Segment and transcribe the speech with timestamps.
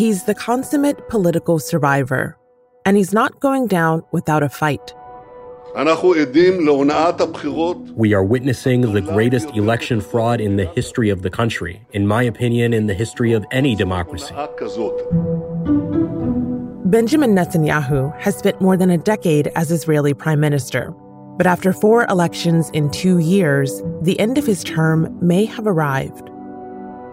[0.00, 2.38] He's the consummate political survivor,
[2.86, 4.94] and he's not going down without a fight.
[7.94, 12.22] We are witnessing the greatest election fraud in the history of the country, in my
[12.22, 14.34] opinion, in the history of any democracy.
[16.86, 20.94] Benjamin Netanyahu has spent more than a decade as Israeli prime minister.
[21.36, 26.29] But after four elections in two years, the end of his term may have arrived.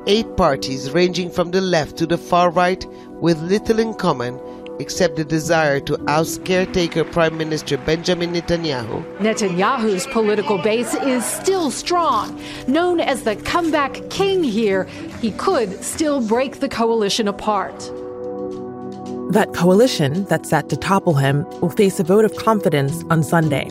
[0.09, 2.85] Eight parties, ranging from the left to the far right,
[3.19, 4.39] with little in common,
[4.79, 9.03] except the desire to oust caretaker Prime Minister Benjamin Netanyahu.
[9.17, 12.41] Netanyahu's political base is still strong.
[12.69, 14.85] Known as the comeback king here,
[15.19, 17.77] he could still break the coalition apart.
[19.33, 23.69] That coalition that's set to topple him will face a vote of confidence on Sunday.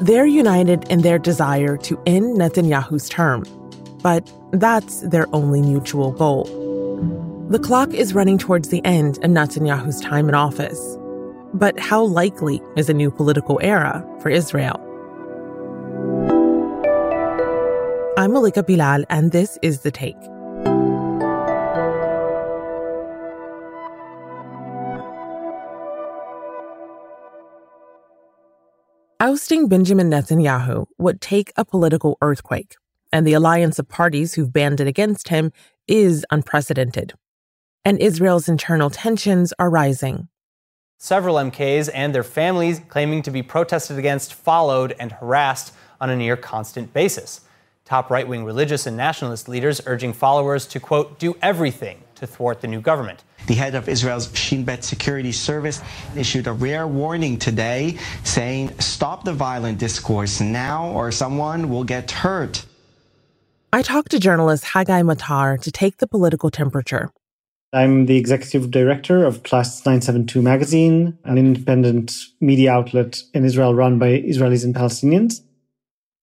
[0.00, 3.44] They're united in their desire to end Netanyahu's term,
[4.02, 6.44] but that's their only mutual goal.
[7.50, 10.98] The clock is running towards the end of Netanyahu's time in office.
[11.54, 14.82] But how likely is a new political era for Israel?
[18.18, 20.16] I'm Malika Bilal, and this is The Take.
[29.20, 32.76] Ousting Benjamin Netanyahu would take a political earthquake,
[33.12, 35.52] and the alliance of parties who've banded against him
[35.86, 37.14] is unprecedented
[37.86, 40.26] and Israel's internal tensions are rising.
[40.98, 46.16] Several MKs and their families claiming to be protested against, followed, and harassed on a
[46.16, 47.42] near constant basis.
[47.84, 52.60] Top right wing religious and nationalist leaders urging followers to, quote, do everything to thwart
[52.60, 53.22] the new government.
[53.46, 55.80] The head of Israel's Shin Bet security service
[56.16, 62.10] issued a rare warning today saying, stop the violent discourse now or someone will get
[62.10, 62.66] hurt.
[63.76, 67.10] I talked to journalist Haggai Matar to take the political temperature
[67.74, 73.98] I'm the executive director of Plus 972 Magazine, an independent media outlet in Israel run
[73.98, 75.42] by Israelis and Palestinians.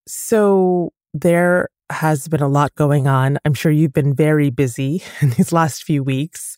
[0.07, 3.37] So there has been a lot going on.
[3.45, 6.57] I'm sure you've been very busy in these last few weeks.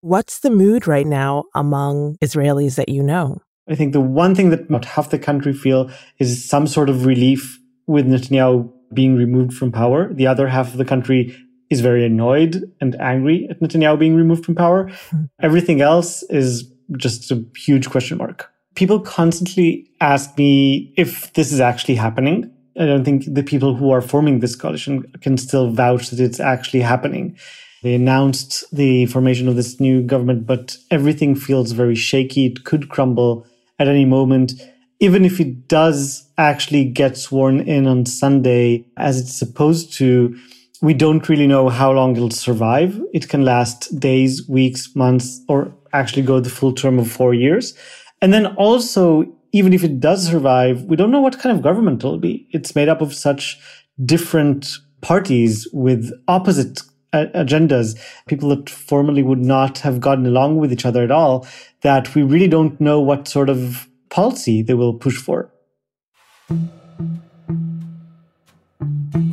[0.00, 3.40] What's the mood right now among Israelis that you know?
[3.68, 7.06] I think the one thing that about half the country feel is some sort of
[7.06, 10.12] relief with Netanyahu being removed from power.
[10.12, 11.36] The other half of the country
[11.70, 14.90] is very annoyed and angry at Netanyahu being removed from power.
[15.40, 18.50] Everything else is just a huge question mark.
[18.74, 22.50] People constantly ask me if this is actually happening.
[22.78, 26.40] I don't think the people who are forming this coalition can still vouch that it's
[26.40, 27.36] actually happening.
[27.82, 32.46] They announced the formation of this new government, but everything feels very shaky.
[32.46, 33.46] It could crumble
[33.78, 34.52] at any moment.
[35.00, 40.36] Even if it does actually get sworn in on Sunday, as it's supposed to,
[40.80, 43.00] we don't really know how long it'll survive.
[43.12, 47.74] It can last days, weeks, months, or actually go the full term of four years.
[48.20, 52.02] And then also, even if it does survive, we don't know what kind of government
[52.02, 52.48] it'll be.
[52.50, 53.58] It's made up of such
[54.04, 54.68] different
[55.00, 56.82] parties with opposite
[57.12, 61.46] uh, agendas, people that formerly would not have gotten along with each other at all,
[61.80, 65.50] that we really don't know what sort of policy they will push for.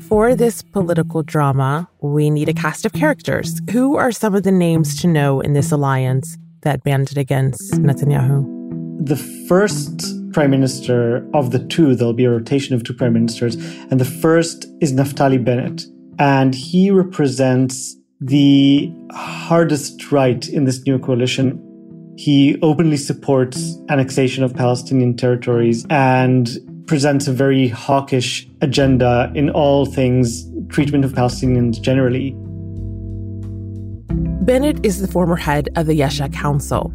[0.08, 3.60] For this political drama, we need a cast of characters.
[3.72, 8.46] Who are some of the names to know in this alliance that banded against Netanyahu?
[9.04, 9.16] The
[9.48, 13.56] first prime minister of the two, there'll be a rotation of two prime ministers,
[13.90, 15.84] and the first is Naftali Bennett.
[16.20, 21.62] And he represents the hardest right in this new coalition.
[22.18, 26.50] He openly supports annexation of Palestinian territories and
[26.88, 32.34] presents a very hawkish agenda in all things treatment of Palestinians generally.
[34.46, 36.94] Bennett is the former head of the Yesha Council.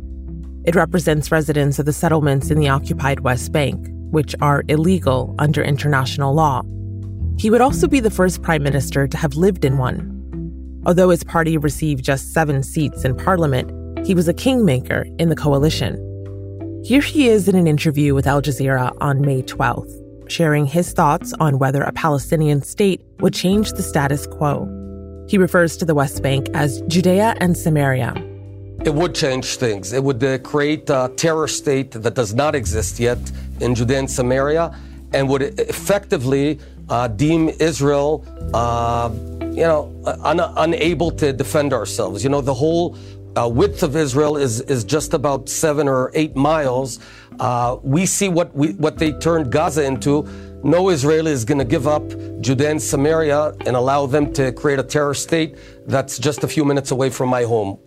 [0.65, 5.63] It represents residents of the settlements in the occupied West Bank, which are illegal under
[5.63, 6.63] international law.
[7.39, 10.17] He would also be the first prime minister to have lived in one.
[10.87, 13.71] Although his party received just seven seats in parliament,
[14.05, 16.07] he was a kingmaker in the coalition.
[16.85, 21.35] Here he is in an interview with Al Jazeera on May 12th, sharing his thoughts
[21.41, 24.67] on whether a Palestinian state would change the status quo.
[25.29, 28.15] He refers to the West Bank as Judea and Samaria.
[28.85, 29.93] It would change things.
[29.93, 33.19] It would uh, create a terror state that does not exist yet
[33.61, 34.75] in Judea and Samaria
[35.13, 36.59] and would effectively
[36.89, 38.25] uh, deem Israel,
[38.55, 39.11] uh,
[39.53, 39.93] you know,
[40.25, 42.25] un- unable to defend ourselves.
[42.25, 42.97] You know, the whole
[43.37, 46.99] uh, width of Israel is, is just about seven or eight miles.
[47.39, 50.27] Uh, we see what, we, what they turned Gaza into.
[50.63, 52.07] No Israeli is going to give up
[52.41, 55.57] Judea and Samaria and allow them to create a terror state
[55.87, 57.79] that's just a few minutes away from my home.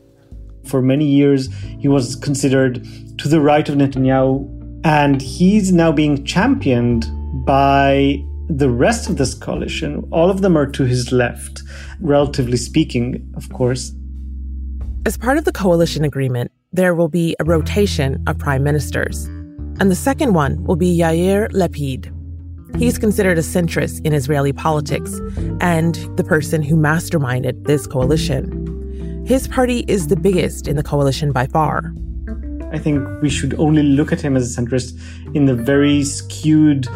[0.66, 2.88] For many years, he was considered
[3.20, 7.06] to the right of Netanyahu, and he's now being championed
[7.46, 10.08] by the rest of this coalition.
[10.12, 11.62] All of them are to his left,
[12.00, 13.94] relatively speaking, of course.
[15.06, 19.26] As part of the coalition agreement, there will be a rotation of prime ministers.
[19.82, 22.10] And the second one will be Yair Lapid.
[22.78, 25.14] He's considered a centrist in Israeli politics
[25.60, 29.26] and the person who masterminded this coalition.
[29.28, 31.94] His party is the biggest in the coalition by far.
[32.72, 34.98] I think we should only look at him as a centrist
[35.36, 36.88] in the very skewed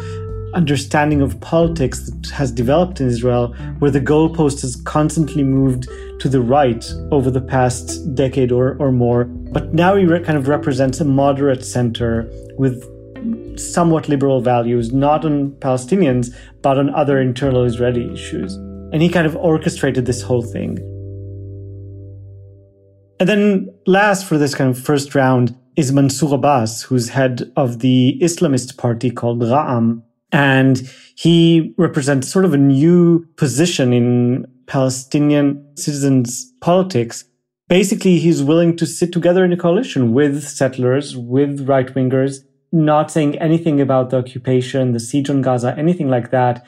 [0.54, 5.88] understanding of politics that has developed in Israel, where the goalpost has constantly moved
[6.20, 9.24] to the right over the past decade or, or more.
[9.24, 12.84] But now he re- kind of represents a moderate center with
[13.58, 18.54] somewhat liberal values, not on Palestinians, but on other internal Israeli issues.
[18.92, 20.78] And he kind of orchestrated this whole thing.
[23.20, 27.80] And then last for this kind of first round is Mansour Abbas, who's head of
[27.80, 30.02] the Islamist party called Ra'am.
[30.32, 37.24] And he represents sort of a new position in Palestinian citizens' politics.
[37.68, 42.40] Basically, he's willing to sit together in a coalition with settlers, with right wingers,
[42.72, 46.66] not saying anything about the occupation, the siege on Gaza, anything like that,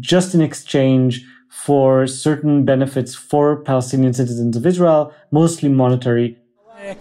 [0.00, 6.37] just in exchange for certain benefits for Palestinian citizens of Israel, mostly monetary.
[6.80, 6.94] I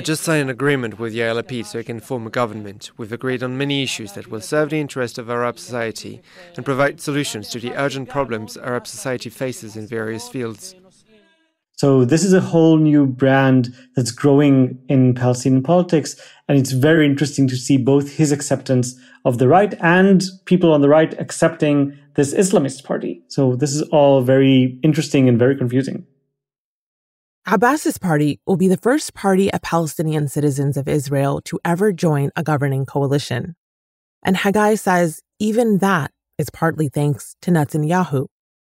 [0.00, 2.92] just signed an agreement with Yair Lapid so he can form a government.
[2.96, 6.22] We've agreed on many issues that will serve the interest of Arab society
[6.56, 10.74] and provide solutions to the urgent problems Arab society faces in various fields.
[11.76, 16.16] So this is a whole new brand that's growing in Palestinian politics.
[16.48, 20.80] And it's very interesting to see both his acceptance of the right and people on
[20.80, 23.22] the right accepting this Islamist party.
[23.28, 26.06] So this is all very interesting and very confusing.
[27.46, 32.30] Abbas's party will be the first party of Palestinian citizens of Israel to ever join
[32.34, 33.54] a governing coalition.
[34.22, 38.28] And Haggai says even that is partly thanks to Netanyahu,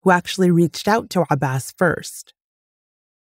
[0.03, 2.33] who actually reached out to Abbas first.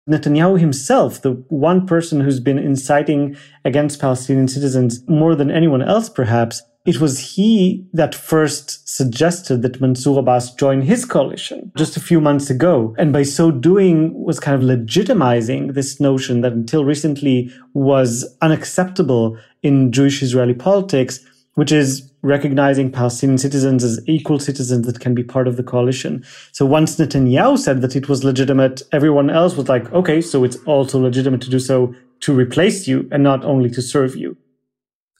[0.08, 6.08] Netanyahu himself, the one person who's been inciting against Palestinian citizens more than anyone else,
[6.08, 12.00] perhaps, it was he that first suggested that Mansour Abbas join his coalition just a
[12.00, 12.94] few months ago.
[12.98, 19.38] And by so doing was kind of legitimizing this notion that until recently was unacceptable
[19.62, 21.20] in Jewish Israeli politics,
[21.54, 26.24] which is recognizing Palestinian citizens as equal citizens that can be part of the coalition.
[26.50, 30.56] So once Netanyahu said that it was legitimate, everyone else was like, okay, so it's
[30.66, 34.36] also legitimate to do so to replace you and not only to serve you.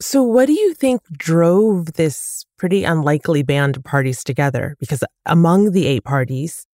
[0.02, 4.76] So, what do you think drove this pretty unlikely band of parties together?
[4.80, 6.66] Because among the eight parties,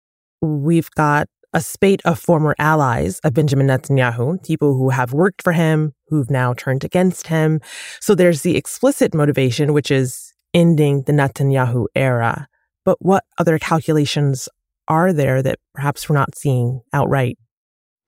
[0.42, 5.52] we've got a spate of former allies of Benjamin Netanyahu, people who have worked for
[5.52, 7.60] him, who've now turned against him.
[8.00, 12.48] So there's the explicit motivation, which is ending the Netanyahu era.
[12.86, 14.48] But what other calculations
[14.88, 17.38] are there that perhaps we're not seeing outright?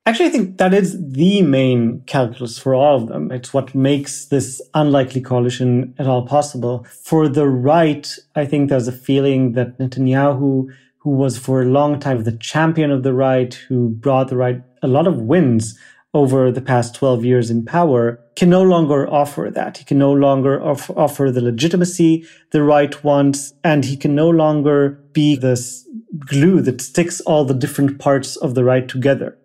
[0.10, 3.32] Actually, I think that is the main calculus for all of them.
[3.32, 6.84] It's what makes this unlikely coalition at all possible.
[7.04, 10.66] For the right, I think there's a feeling that Netanyahu
[10.98, 14.64] who was for a long time the champion of the right, who brought the right
[14.82, 15.78] a lot of wins
[16.16, 19.78] over the past 12 years in power, can no longer offer that.
[19.78, 24.32] He can no longer off- offer the legitimacy the right wants, and he can no
[24.32, 29.38] longer be this glue that sticks all the different parts of the right together.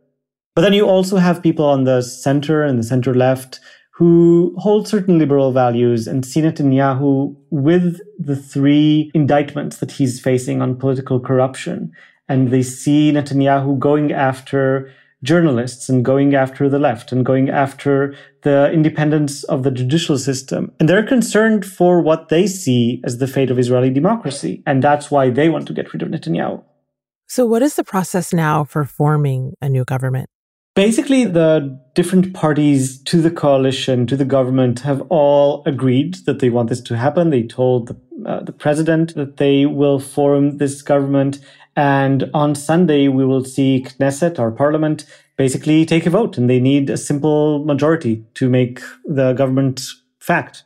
[0.54, 3.58] But then you also have people on the center and the center left
[3.94, 10.62] who hold certain liberal values and see Netanyahu with the three indictments that he's facing
[10.62, 11.92] on political corruption.
[12.28, 14.92] And they see Netanyahu going after
[15.22, 20.72] journalists and going after the left and going after the independence of the judicial system.
[20.78, 24.62] And they're concerned for what they see as the fate of Israeli democracy.
[24.66, 26.62] And that's why they want to get rid of Netanyahu.
[27.26, 30.28] So, what is the process now for forming a new government?
[30.74, 36.50] Basically, the different parties to the coalition, to the government, have all agreed that they
[36.50, 37.30] want this to happen.
[37.30, 37.96] They told the,
[38.28, 41.38] uh, the president that they will form this government.
[41.76, 46.36] And on Sunday, we will see Knesset, our parliament, basically take a vote.
[46.38, 49.82] And they need a simple majority to make the government
[50.18, 50.64] fact.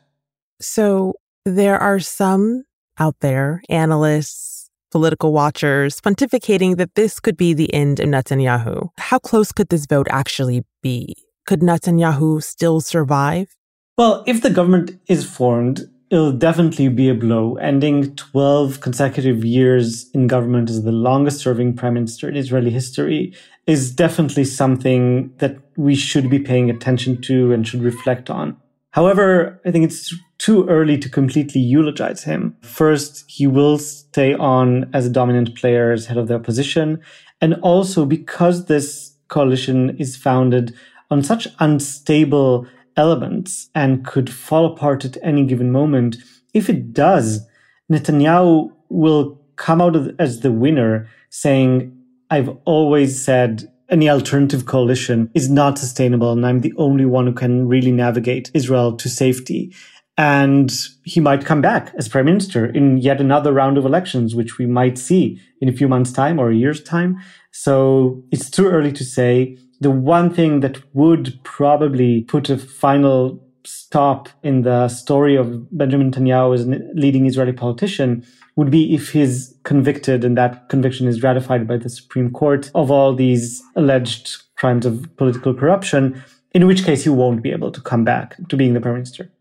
[0.59, 1.13] So
[1.45, 2.63] there are some
[2.97, 4.58] out there, analysts,
[4.89, 8.89] political watchers pontificating that this could be the end of Netanyahu.
[8.97, 11.15] How close could this vote actually be?
[11.45, 13.55] Could Netanyahu still survive?
[13.97, 17.55] Well, if the government is formed, it'll definitely be a blow.
[17.57, 23.33] Ending 12 consecutive years in government as the longest serving prime minister in Israeli history
[23.67, 28.57] is definitely something that we should be paying attention to and should reflect on.
[28.91, 32.55] However, I think it's too early to completely eulogize him.
[32.61, 37.01] First, he will stay on as a dominant player as head of the opposition.
[37.41, 40.73] And also because this coalition is founded
[41.11, 42.65] on such unstable
[42.95, 46.17] elements and could fall apart at any given moment,
[46.53, 47.45] if it does,
[47.91, 51.95] Netanyahu will come out as the winner saying,
[52.29, 57.33] I've always said any alternative coalition is not sustainable, and I'm the only one who
[57.33, 59.73] can really navigate Israel to safety.
[60.19, 60.69] And
[61.05, 64.65] he might come back as prime minister in yet another round of elections, which we
[64.65, 67.21] might see in a few months' time or a year's time.
[67.51, 69.57] So it's too early to say.
[69.79, 76.11] The one thing that would probably put a final stop in the story of Benjamin
[76.11, 78.25] Netanyahu as a leading Israeli politician
[78.57, 82.91] would be if he's convicted and that conviction is ratified by the Supreme Court of
[82.91, 86.21] all these alleged crimes of political corruption,
[86.51, 89.31] in which case he won't be able to come back to being the prime minister.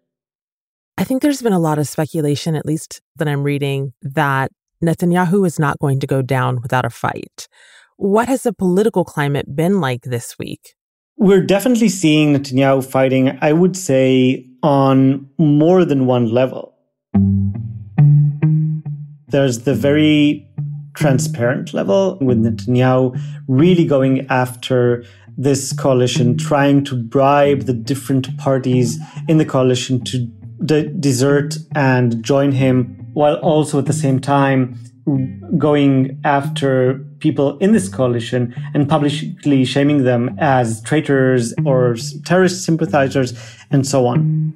[0.99, 4.51] I think there's been a lot of speculation, at least that I'm reading, that
[4.85, 7.47] Netanyahu is not going to go down without a fight.
[7.99, 10.75] What has the political climate been like this week?
[11.17, 16.75] We're definitely seeing Netanyahu fighting, I would say, on more than one level.
[19.29, 20.51] There's the very
[20.95, 25.05] transparent level with Netanyahu really going after
[25.37, 30.27] this coalition, trying to bribe the different parties in the coalition to
[30.65, 34.79] de- desert and join him, while also at the same time
[35.57, 43.33] going after people in this coalition and publicly shaming them as traitors or terrorist sympathizers
[43.71, 44.53] and so on.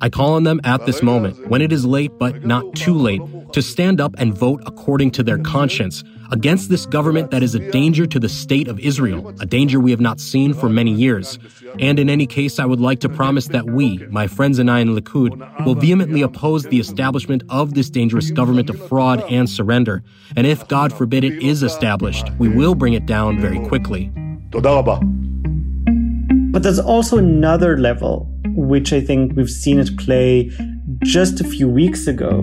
[0.00, 3.22] I call on them at this moment, when it is late but not too late,
[3.52, 7.70] to stand up and vote according to their conscience against this government that is a
[7.70, 11.38] danger to the state of Israel, a danger we have not seen for many years.
[11.78, 14.80] And in any case, I would like to promise that we, my friends and I
[14.80, 20.02] in Likud, will vehemently oppose the establishment of this dangerous government of fraud and surrender.
[20.34, 24.10] And if, God forbid, it is established, we will bring it down very quickly.
[26.52, 30.50] But there's also another level, which I think we've seen it play
[31.02, 32.42] just a few weeks ago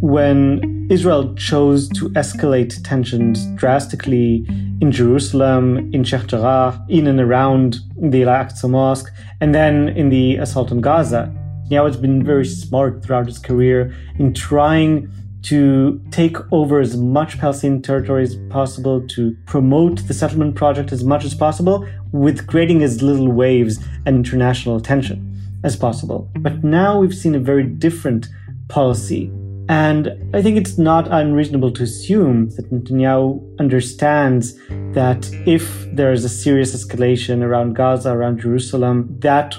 [0.00, 4.46] when Israel chose to escalate tensions drastically
[4.80, 10.36] in Jerusalem, in Sheikh Jarrah, in and around the Al-Aqsa Mosque, and then in the
[10.36, 11.34] assault on Gaza.
[11.70, 15.10] Now it's been very smart throughout his career in trying
[15.42, 21.02] to take over as much Palestinian territory as possible, to promote the settlement project as
[21.02, 26.30] much as possible, with creating as little waves and international attention as possible.
[26.38, 28.28] But now we've seen a very different
[28.68, 29.32] policy.
[29.68, 34.54] And I think it's not unreasonable to assume that Netanyahu understands
[34.94, 39.56] that if there is a serious escalation around Gaza, around Jerusalem, that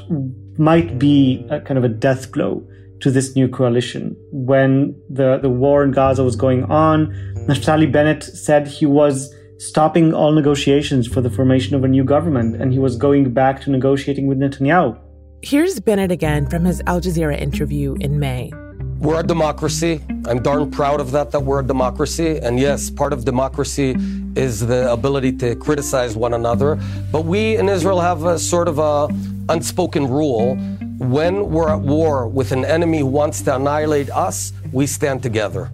[0.57, 2.65] might be a kind of a death blow
[3.01, 4.15] to this new coalition.
[4.31, 7.07] When the, the war in Gaza was going on,
[7.47, 12.61] Naftali Bennett said he was stopping all negotiations for the formation of a new government
[12.61, 14.97] and he was going back to negotiating with Netanyahu.
[15.41, 18.51] Here's Bennett again from his Al Jazeera interview in May.
[18.99, 20.01] We're a democracy.
[20.25, 22.39] I'm darn proud of that, that we're a democracy.
[22.39, 23.95] And yes, part of democracy
[24.35, 26.79] is the ability to criticize one another.
[27.11, 29.07] But we in Israel have a sort of a
[29.49, 30.55] unspoken rule
[30.97, 35.71] when we're at war with an enemy who wants to annihilate us, we stand together.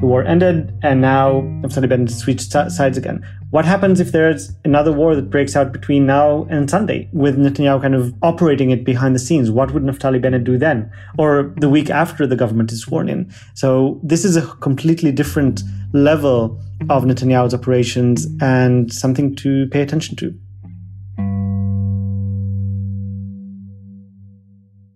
[0.00, 3.24] The war ended, and now Naftali Bennett switched sides again.
[3.50, 7.80] What happens if there's another war that breaks out between now and Sunday, with Netanyahu
[7.80, 9.50] kind of operating it behind the scenes?
[9.50, 10.92] What would Naftali Bennett do then?
[11.16, 13.32] Or the week after the government is sworn in?
[13.54, 16.60] So this is a completely different level
[16.90, 20.34] of Netanyahu's operations and something to pay attention to.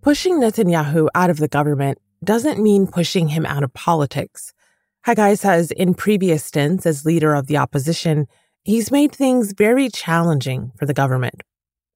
[0.02, 4.52] Pushing Netanyahu out of the government doesn't mean pushing him out of politics.
[5.02, 8.26] Haggai says in previous stints as leader of the opposition,
[8.64, 11.43] he's made things very challenging for the government.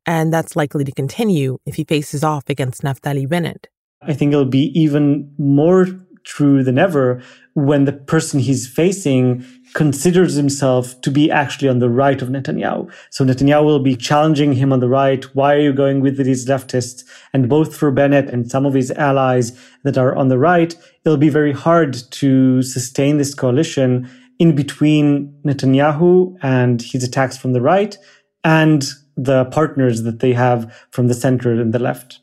[0.07, 3.69] And that's likely to continue if he faces off against Naftali Bennett.
[4.03, 5.87] I think it'll be even more
[6.25, 7.23] true than ever
[7.55, 12.91] when the person he's facing considers himself to be actually on the right of Netanyahu.
[13.11, 15.25] So Netanyahu will be challenging him on the right.
[15.35, 17.05] Why are you going with these leftists?
[17.33, 20.75] And both for Bennett and some of his allies that are on the right,
[21.05, 27.53] it'll be very hard to sustain this coalition in between Netanyahu and his attacks from
[27.53, 27.97] the right
[28.45, 28.85] and
[29.17, 32.22] the partners that they have from the center and the left.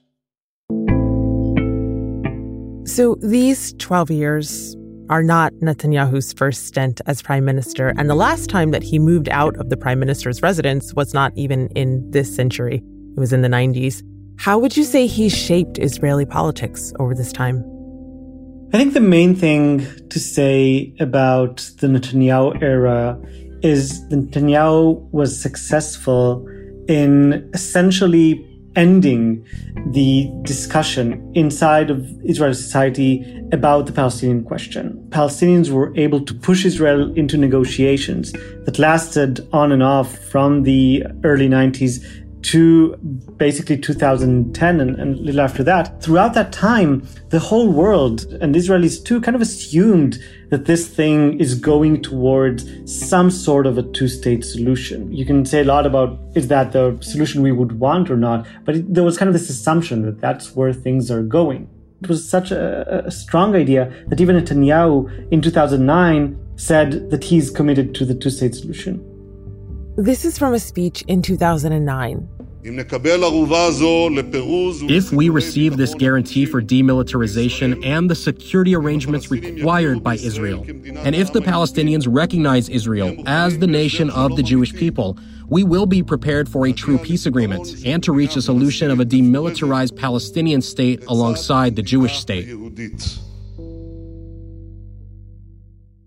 [2.90, 4.76] So these 12 years
[5.12, 9.30] are not Netanyahu's first stint as prime minister, and the last time that he moved
[9.30, 12.78] out of the prime minister's residence was not even in this century.
[13.16, 14.02] It was in the 90s.
[14.40, 17.64] How would you say he shaped Israeli politics over this time?
[18.74, 23.22] I think the main thing to say about the Netanyahu era
[23.62, 26.44] is Netanyahu was successful
[26.88, 28.49] in essentially
[28.80, 29.46] ending
[29.92, 33.12] the discussion inside of Israeli society
[33.52, 34.84] about the Palestinian question.
[35.10, 38.32] Palestinians were able to push Israel into negotiations
[38.66, 41.96] that lasted on and off from the early 90s
[42.42, 42.96] to
[43.38, 46.02] basically 2010 and, and, a little after that.
[46.02, 50.20] Throughout that time, the whole world and Israelis too kind of assumed
[50.50, 55.12] that this thing is going towards some sort of a two-state solution.
[55.12, 58.48] You can say a lot about is that the solution we would want or not,
[58.66, 61.70] but it, there was kind of this assumption that that's where things are going.
[62.02, 67.52] It was such a, a strong idea that even Netanyahu in 2009 said that he's
[67.52, 69.09] committed to the two-state solution.
[70.00, 72.30] This is from a speech in 2009.
[72.64, 72.92] If
[75.12, 81.34] we receive this guarantee for demilitarization and the security arrangements required by Israel, and if
[81.34, 85.18] the Palestinians recognize Israel as the nation of the Jewish people,
[85.50, 89.02] we will be prepared for a true peace agreement and to reach a solution of
[89.02, 92.48] a demilitarized Palestinian state alongside the Jewish state.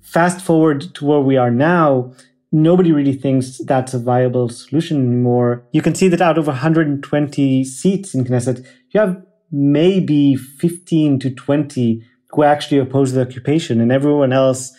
[0.00, 2.14] Fast forward to where we are now,
[2.52, 5.66] nobody really thinks that's a viable solution anymore.
[5.72, 11.30] You can see that out of 120 seats in Knesset, you have maybe 15 to
[11.30, 14.72] 20 who actually oppose the occupation, and everyone else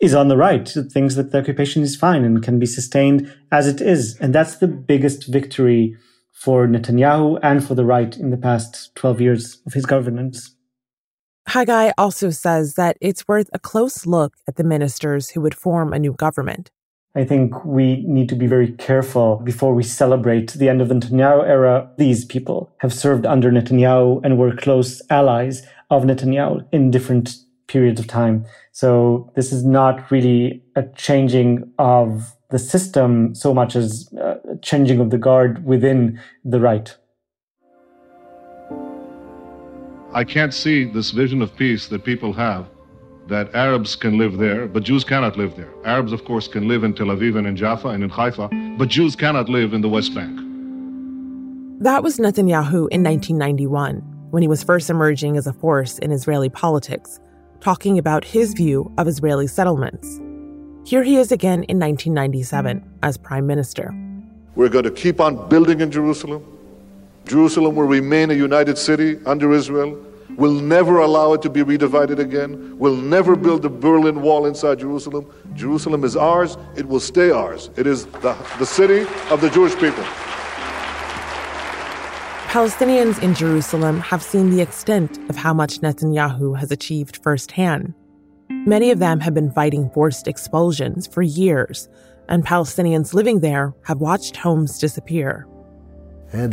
[0.00, 3.66] is on the right, thinks that the occupation is fine and can be sustained as
[3.66, 4.18] it is.
[4.20, 5.96] And that's the biggest victory
[6.32, 10.54] for Netanyahu and for the right in the past 12 years of his governance.
[11.48, 15.92] Haggai also says that it's worth a close look at the ministers who would form
[15.92, 16.70] a new government.
[17.16, 20.96] I think we need to be very careful before we celebrate the end of the
[20.96, 21.90] Netanyahu era.
[21.96, 27.34] These people have served under Netanyahu and were close allies of Netanyahu in different
[27.68, 28.44] periods of time.
[28.72, 35.00] So this is not really a changing of the system so much as a changing
[35.00, 36.94] of the guard within the right.
[40.12, 42.66] I can't see this vision of peace that people have
[43.28, 45.70] that Arabs can live there, but Jews cannot live there.
[45.84, 48.88] Arabs, of course, can live in Tel Aviv and in Jaffa and in Haifa, but
[48.88, 50.38] Jews cannot live in the West Bank.
[51.80, 53.96] That was Netanyahu in 1991,
[54.30, 57.20] when he was first emerging as a force in Israeli politics,
[57.60, 60.20] talking about his view of Israeli settlements.
[60.84, 63.92] Here he is again in 1997 as prime minister.
[64.54, 66.44] We're going to keep on building in Jerusalem.
[67.26, 72.18] Jerusalem will remain a united city under Israel We'll never allow it to be redivided
[72.18, 72.78] again.
[72.78, 75.30] We'll never build the Berlin Wall inside Jerusalem.
[75.54, 76.56] Jerusalem is ours.
[76.76, 77.70] It will stay ours.
[77.76, 80.04] It is the, the city of the Jewish people.
[82.48, 87.92] Palestinians in Jerusalem have seen the extent of how much Netanyahu has achieved firsthand.
[88.48, 91.88] Many of them have been fighting forced expulsions for years,
[92.28, 95.46] and Palestinians living there have watched homes disappear.
[96.32, 96.52] I'm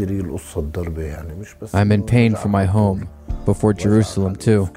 [1.91, 3.09] in pain for my home,
[3.45, 4.69] before Jerusalem, too.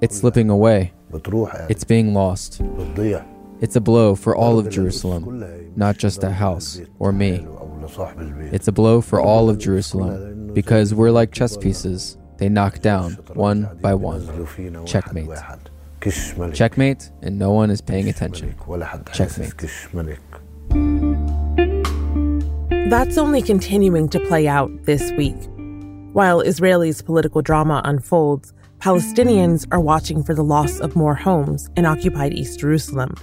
[0.00, 0.92] It's slipping away.
[1.68, 2.60] It's being lost.
[3.60, 7.46] It's a blow for all of Jerusalem, not just a house or me.
[8.52, 12.16] It's a blow for all of Jerusalem because we're like chess pieces.
[12.38, 14.46] They knock down one by one.
[14.86, 15.28] Checkmate.
[16.54, 18.54] Checkmate, and no one is paying attention.
[19.12, 19.52] Checkmate.
[22.88, 25.36] That's only continuing to play out this week.
[26.12, 31.86] While Israelis' political drama unfolds, Palestinians are watching for the loss of more homes in
[31.86, 33.14] occupied East Jerusalem.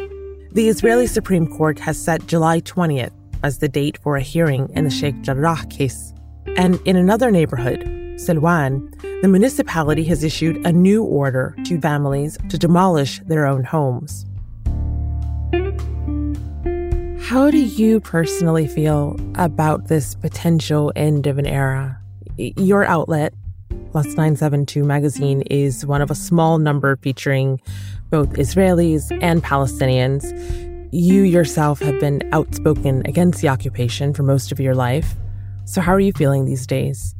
[0.54, 3.12] The Israeli Supreme Court has set July 20th
[3.44, 6.14] as the date for a hearing in the Sheikh Jarrah case.
[6.56, 7.82] And in another neighborhood,
[8.16, 8.90] Silwan,
[9.22, 14.26] the municipality has issued a new order to families to demolish their own homes.
[17.28, 21.97] How do you personally feel about this potential end of an era?
[22.38, 23.34] Your outlet,
[23.92, 27.60] Plus 972 magazine, is one of a small number featuring
[28.10, 30.24] both Israelis and Palestinians.
[30.92, 35.16] You yourself have been outspoken against the occupation for most of your life.
[35.66, 37.14] So, how are you feeling these days?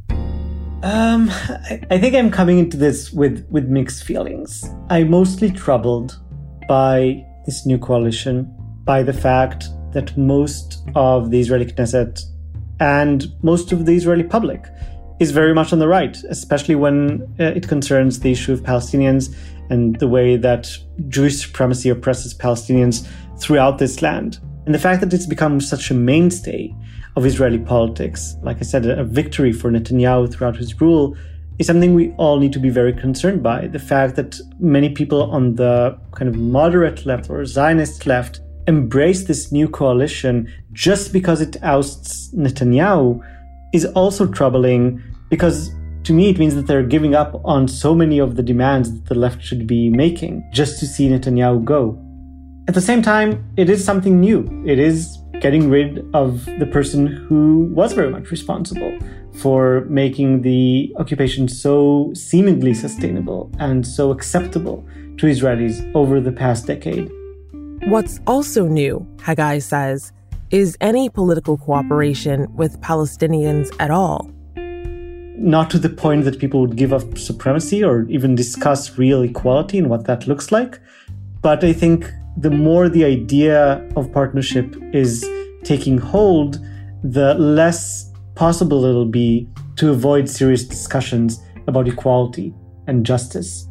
[0.82, 1.28] Um,
[1.90, 4.64] I, think I'm coming into this with, with mixed feelings.
[4.88, 6.18] I'm mostly troubled
[6.68, 8.54] by this new coalition,
[8.84, 12.20] by the fact that most of the Israeli Knesset
[12.78, 14.66] and most of the Israeli public
[15.20, 19.34] is very much on the right, especially when uh, it concerns the issue of Palestinians
[19.70, 20.68] and the way that
[21.08, 23.06] Jewish supremacy oppresses Palestinians
[23.38, 24.38] throughout this land.
[24.64, 26.74] And the fact that it's become such a mainstay
[27.16, 31.16] of Israeli politics, like I said, a victory for Netanyahu throughout his rule,
[31.58, 33.66] is something we all need to be very concerned by.
[33.66, 39.24] The fact that many people on the kind of moderate left or Zionist left embrace
[39.24, 43.24] this new coalition just because it ousts Netanyahu
[43.72, 45.70] is also troubling because
[46.04, 49.06] to me it means that they're giving up on so many of the demands that
[49.06, 52.02] the left should be making just to see Netanyahu go.
[52.66, 54.46] At the same time, it is something new.
[54.66, 58.98] It is getting rid of the person who was very much responsible
[59.34, 64.86] for making the occupation so seemingly sustainable and so acceptable
[65.18, 67.10] to Israelis over the past decade.
[67.86, 70.12] What's also new, Haggai says,
[70.50, 74.30] is any political cooperation with Palestinians at all.
[75.40, 79.78] Not to the point that people would give up supremacy or even discuss real equality
[79.78, 80.80] and what that looks like.
[81.42, 85.28] But I think the more the idea of partnership is
[85.64, 86.58] taking hold,
[87.02, 92.54] the less possible it'll be to avoid serious discussions about equality
[92.86, 93.68] and justice.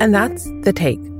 [0.00, 1.11] And that's The Take.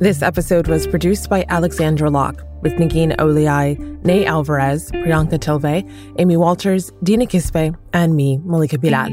[0.00, 5.82] This episode was produced by Alexandra Locke with Negin Owliaei, Ney Alvarez, Priyanka Tilve,
[6.20, 9.12] Amy Walters, Dina Kesbeh, and me, Malika Bilal.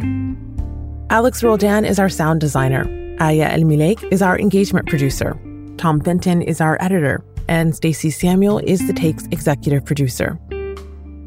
[1.09, 2.83] Alex Roldan is our sound designer.
[3.19, 5.35] Aya Elmileik is our engagement producer.
[5.77, 10.37] Tom Fenton is our editor, and Stacey Samuel is the Take's executive producer.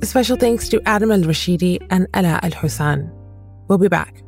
[0.04, 3.10] Special thanks to Adam Al Rashidi and Ella Al Hussan.
[3.66, 4.22] We'll be back.